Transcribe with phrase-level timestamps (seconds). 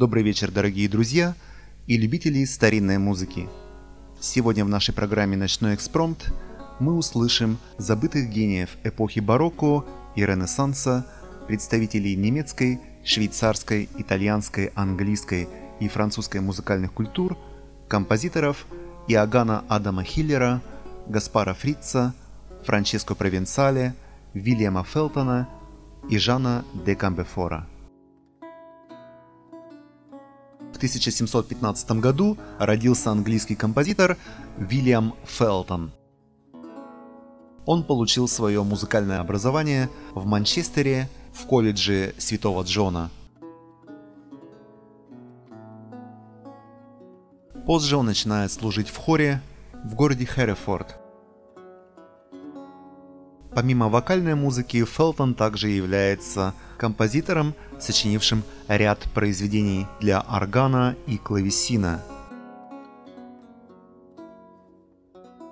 [0.00, 1.34] Добрый вечер, дорогие друзья
[1.86, 3.50] и любители старинной музыки.
[4.18, 6.32] Сегодня в нашей программе «Ночной экспромт»
[6.78, 9.84] мы услышим забытых гениев эпохи барокко
[10.16, 11.06] и ренессанса,
[11.46, 17.36] представителей немецкой, швейцарской, итальянской, английской и французской музыкальных культур,
[17.86, 18.64] композиторов
[19.06, 20.62] Иоганна Адама Хиллера,
[21.08, 22.14] Гаспара Фрица,
[22.64, 23.94] Франческо Провенцале,
[24.32, 25.46] Вильяма Фелтона
[26.08, 27.66] и Жана де Камбефора.
[30.80, 34.16] 1715 году родился английский композитор
[34.56, 35.92] Вильям Фелтон.
[37.66, 43.10] Он получил свое музыкальное образование в Манчестере в колледже Святого Джона.
[47.66, 49.42] Позже он начинает служить в хоре
[49.84, 50.99] в городе Хэррифорд.
[53.54, 62.00] Помимо вокальной музыки, Фелтон также является композитором, сочинившим ряд произведений для органа и клавесина.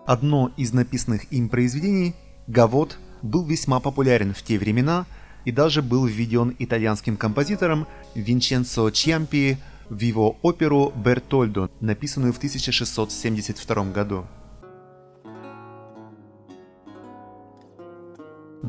[0.06, 2.14] Одно из написанных им произведений,
[2.46, 5.04] «Гавот», был весьма популярен в те времена
[5.44, 9.58] и даже был введен итальянским композитором Винченцо Чьямпи
[9.88, 14.24] в его оперу «Бертольдо», написанную в 1672 году.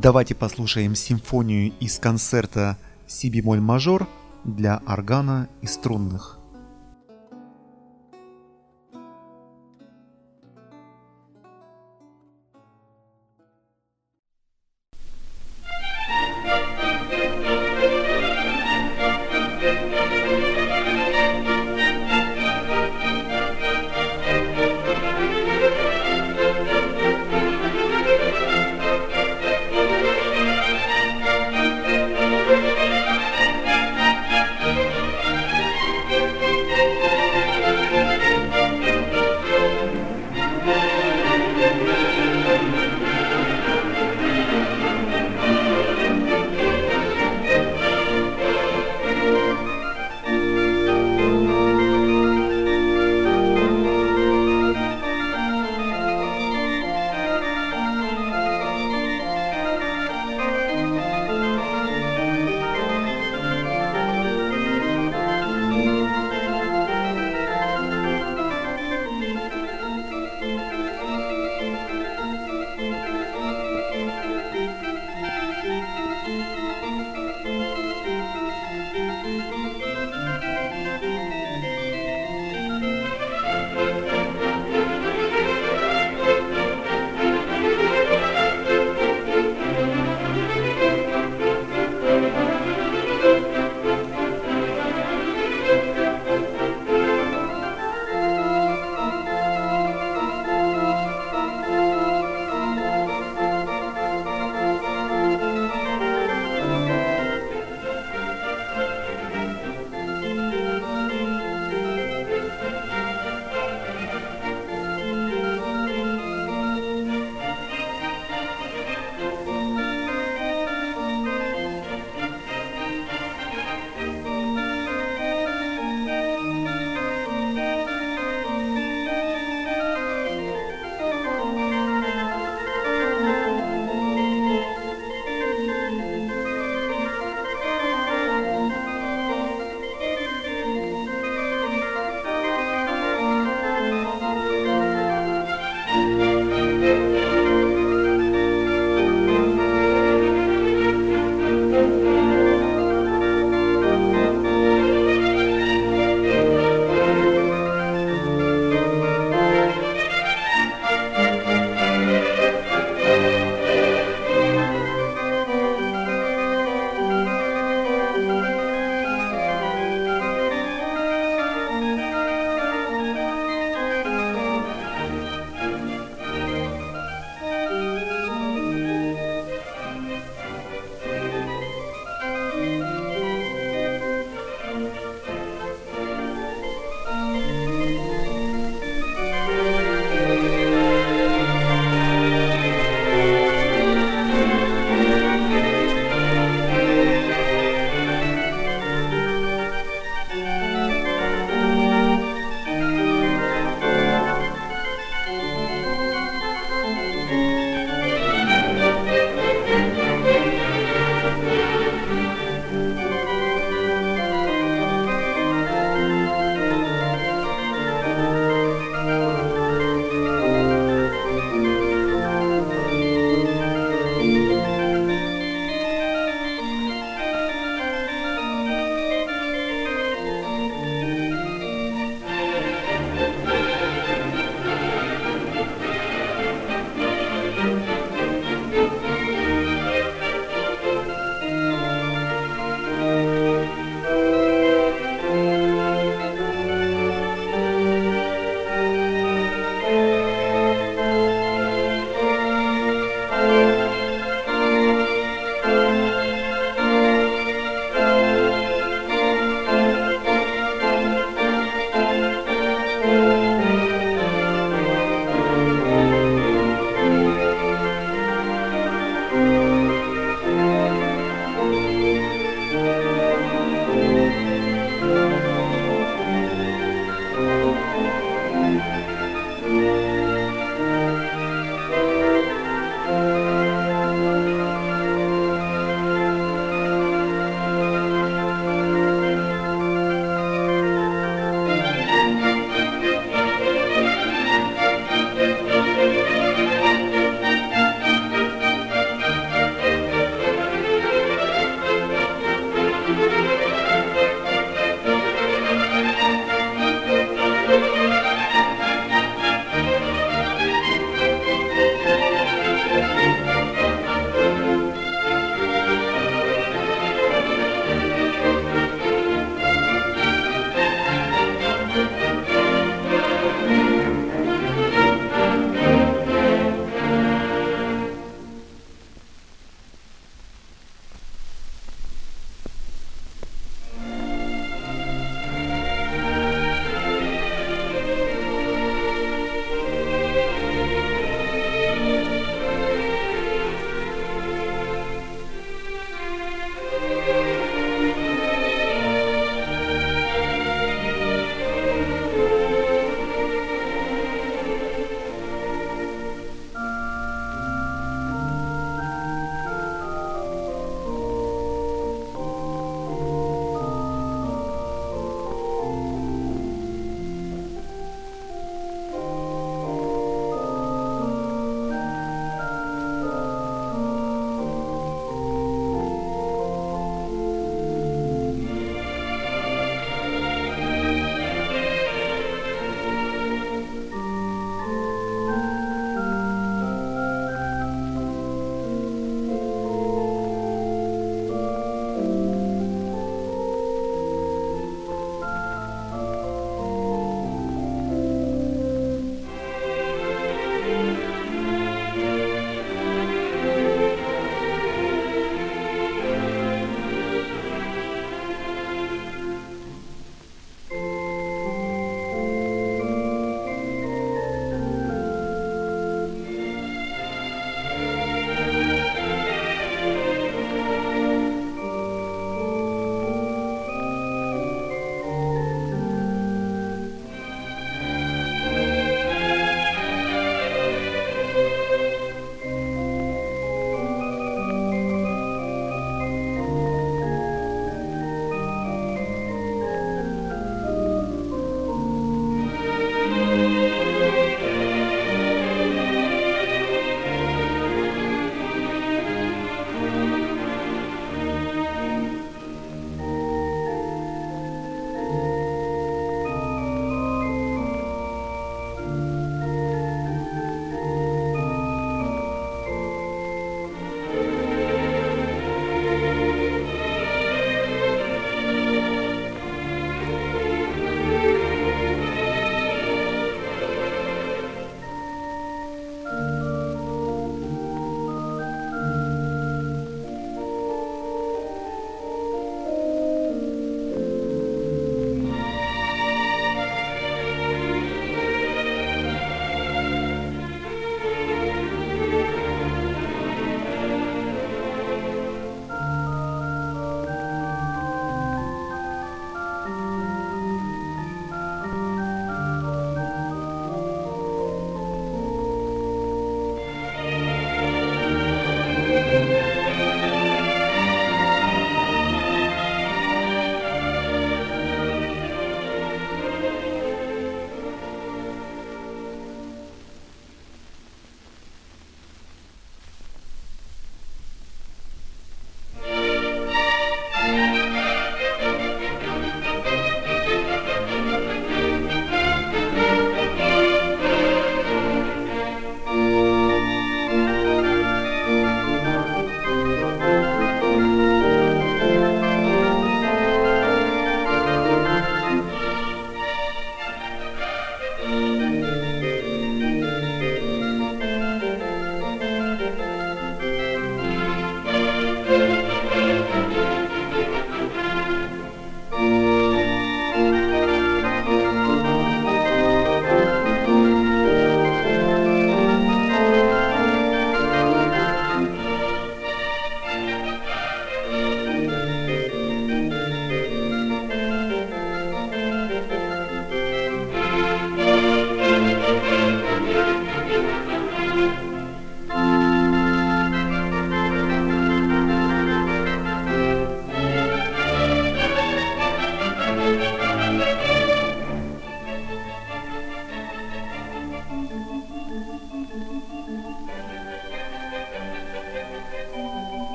[0.00, 2.76] Давайте послушаем симфонию из концерта
[3.08, 4.06] си бемоль мажор
[4.44, 6.37] для органа и струнных.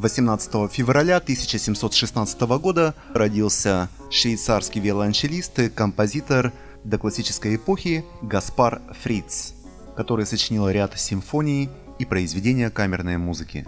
[0.00, 6.52] 18 февраля 1716 года родился швейцарский виолончелист и композитор
[6.84, 9.52] до классической эпохи Гаспар Фриц,
[9.96, 13.66] который сочинил ряд симфоний и произведения камерной музыки.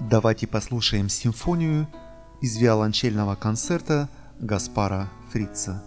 [0.00, 1.88] Давайте послушаем симфонию
[2.42, 5.82] из виолончельного концерта Гаспара Фрица.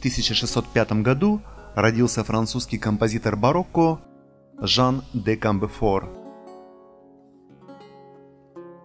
[0.00, 1.42] 1605 году
[1.74, 4.00] родился французский композитор барокко
[4.58, 6.08] Жан де Камбефор.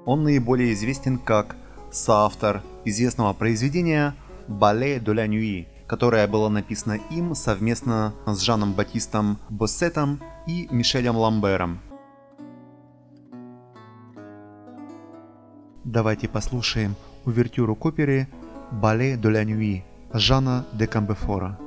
[0.06, 1.56] Он наиболее известен как
[1.90, 4.14] соавтор известного произведения
[4.50, 11.16] «Балlet de la Nuit», которое было написано им совместно с Жаном Батистом Боссетом и Мишелем
[11.16, 11.80] Ламбером.
[15.86, 18.28] Давайте послушаем увертюру к опере
[18.70, 21.58] «Балlet de la Nuit» Жана де Камбефора.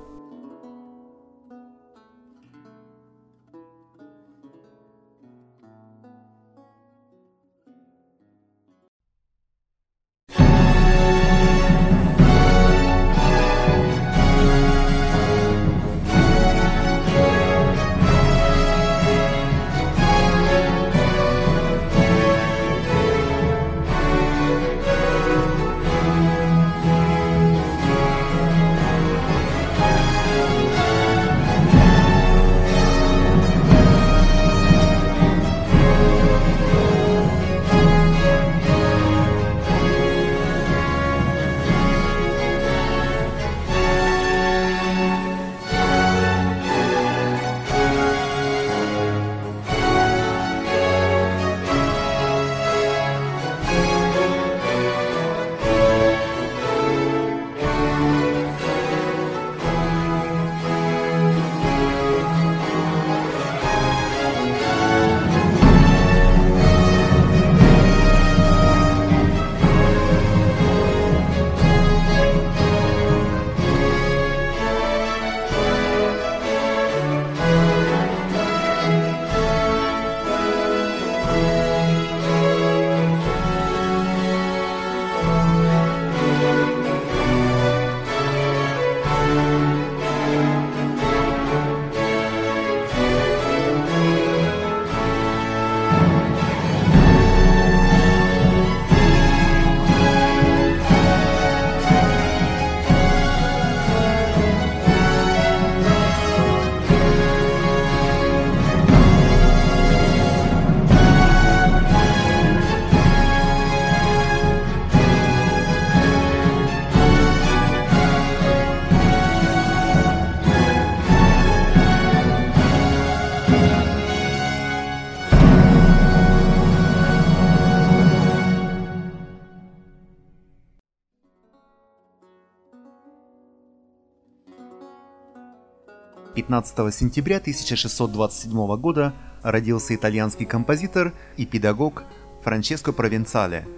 [136.49, 142.05] 15 сентября 1627 года родился итальянский композитор и педагог
[142.43, 143.69] Франческо Провенцале,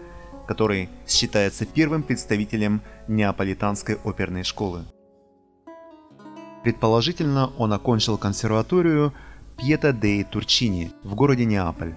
[0.46, 4.84] который считается первым представителем неаполитанской оперной школы.
[6.62, 9.14] Предположительно, он окончил консерваторию
[9.58, 11.96] Пьета деи Турчини в городе Неаполь.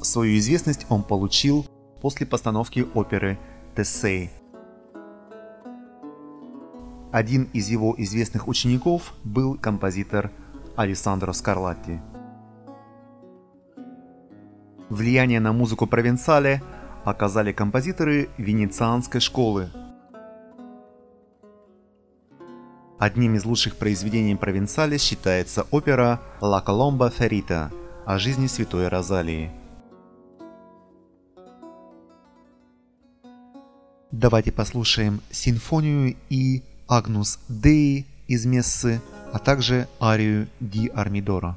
[0.00, 1.66] Свою известность он получил
[2.00, 3.38] после постановки оперы
[3.76, 4.30] «Тесей»
[7.12, 10.30] Один из его известных учеников был композитор
[10.76, 12.00] Алессандро Скарлатти.
[14.88, 16.62] Влияние на музыку провинциале
[17.04, 19.70] оказали композиторы венецианской школы.
[22.98, 27.70] Одним из лучших произведений провинциале считается опера «La Colomba Ferita»
[28.04, 29.50] о жизни святой Розалии.
[34.10, 39.00] Давайте послушаем симфонию и Агнус Деи из Мессы,
[39.32, 41.56] а также арию Ди Армидора.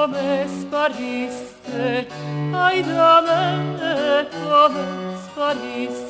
[0.00, 2.08] come spariste,
[2.52, 6.09] ai da me come spariste.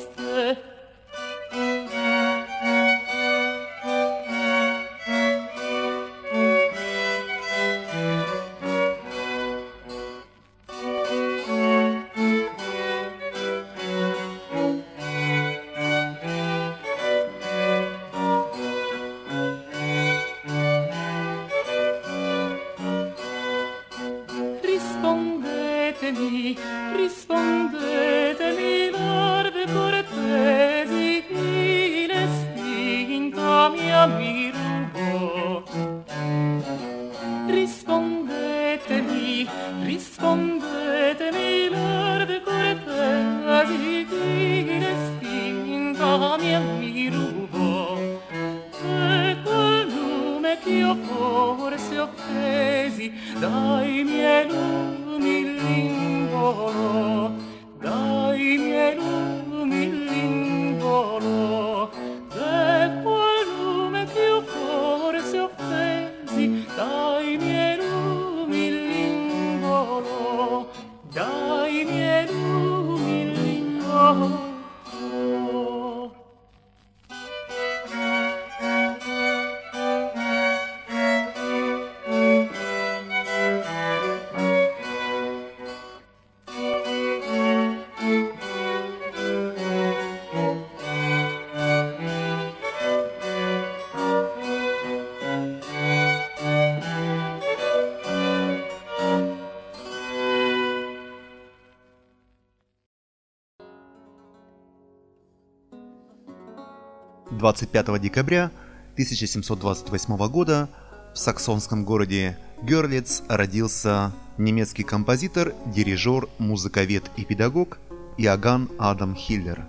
[107.31, 108.51] 25 декабря
[108.93, 110.69] 1728 года
[111.13, 117.79] в саксонском городе Герлиц родился немецкий композитор, дирижер, музыковед и педагог
[118.17, 119.65] Иоганн Адам Хиллер.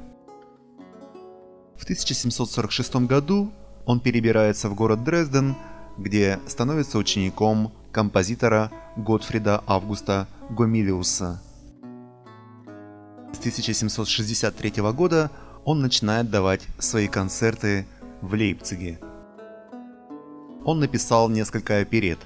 [1.76, 3.52] В 1746 году
[3.86, 5.56] он перебирается в город Дрезден,
[5.98, 11.40] где становится учеником композитора Готфрида Августа Гомилиуса.
[13.32, 15.30] С 1763 года
[15.64, 17.86] он начинает давать свои концерты
[18.20, 18.98] в Лейпциге.
[20.64, 22.18] Он написал несколько оперет.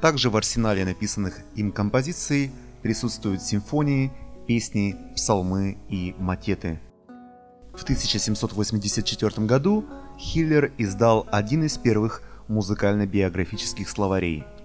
[0.00, 2.50] Также в арсенале написанных им композиций
[2.82, 4.12] присутствуют симфонии,
[4.46, 6.80] песни, псалмы и матеты.
[7.74, 9.84] В 1784 году
[10.18, 14.44] Хиллер издал один из первых музыкально-биографических словарей–「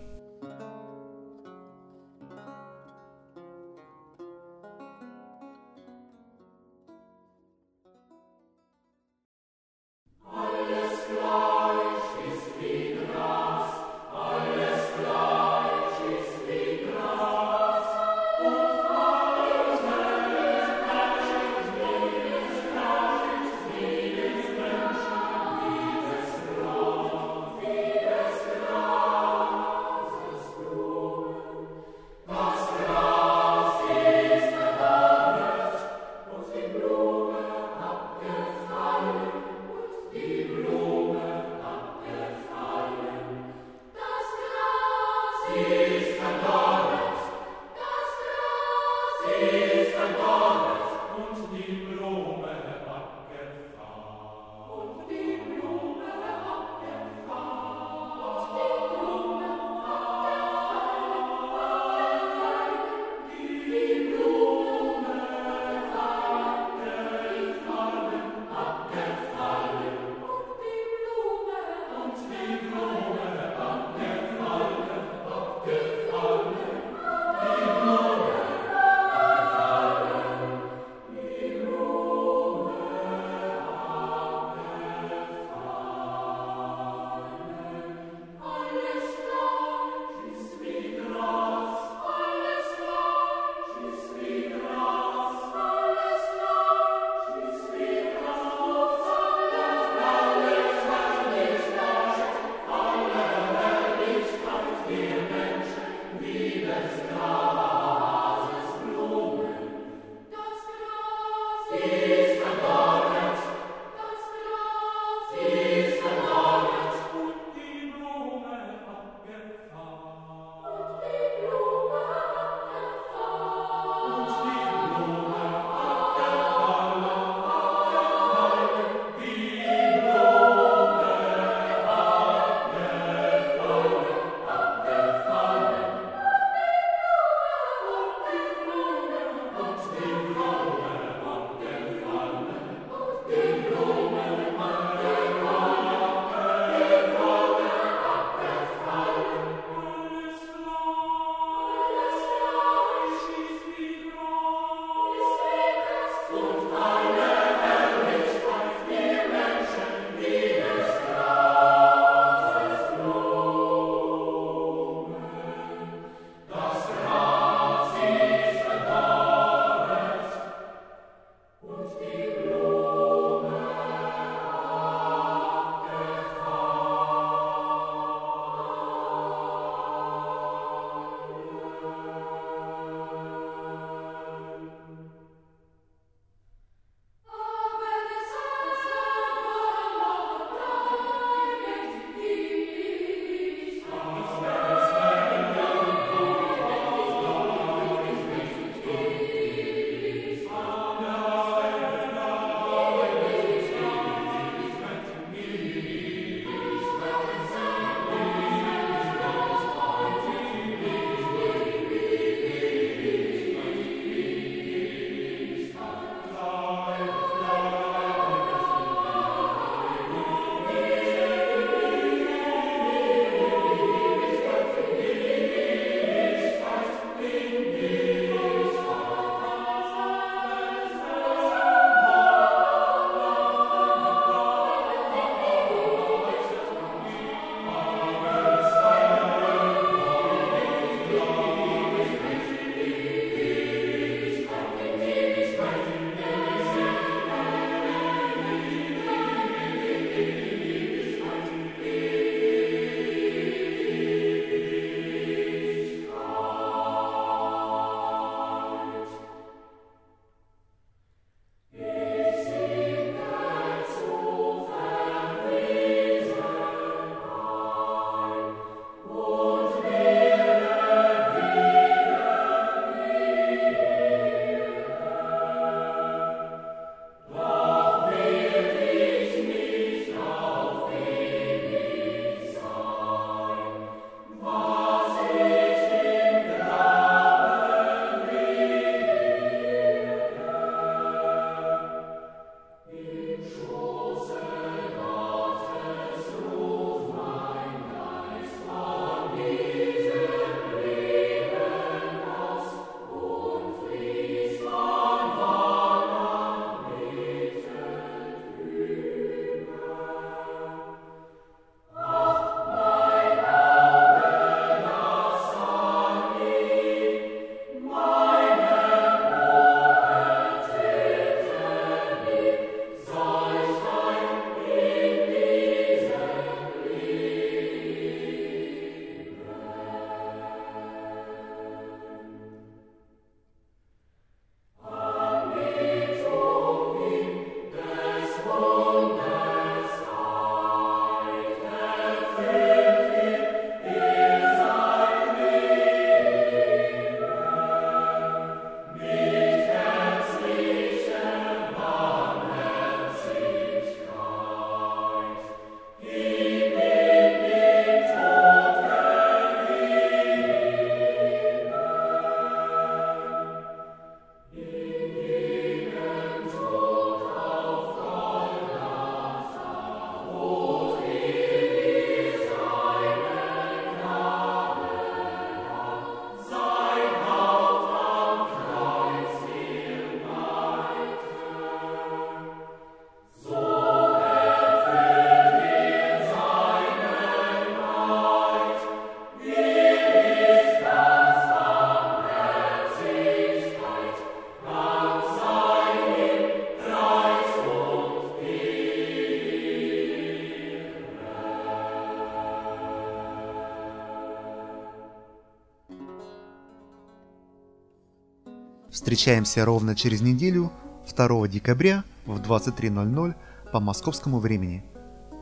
[409.14, 410.72] Встречаемся ровно через неделю
[411.16, 413.36] 2 декабря в 23.00
[413.72, 414.84] по московскому времени.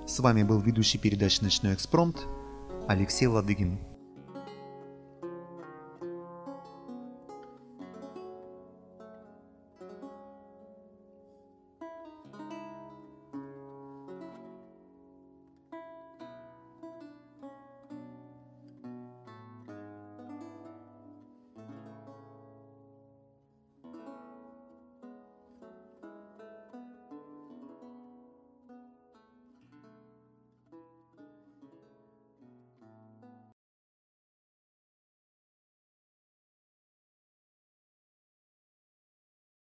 [0.05, 2.17] С вами был ведущий передачи «Ночной экспромт»
[2.89, 3.78] Алексей Ладыгин.